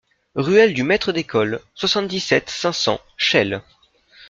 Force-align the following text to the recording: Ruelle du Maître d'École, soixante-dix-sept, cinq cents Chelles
Ruelle 0.33 0.73
du 0.73 0.81
Maître 0.81 1.11
d'École, 1.11 1.59
soixante-dix-sept, 1.75 2.49
cinq 2.49 2.73
cents 2.73 3.01
Chelles 3.17 3.61